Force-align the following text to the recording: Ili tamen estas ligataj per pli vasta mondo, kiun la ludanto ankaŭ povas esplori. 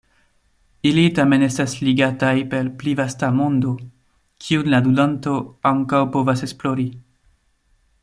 Ili 0.91 1.03
tamen 1.19 1.45
estas 1.47 1.75
ligataj 1.89 2.33
per 2.55 2.71
pli 2.81 2.95
vasta 3.01 3.31
mondo, 3.41 3.75
kiun 4.47 4.73
la 4.75 4.83
ludanto 4.89 5.39
ankaŭ 5.75 6.05
povas 6.17 6.47
esplori. 6.51 6.89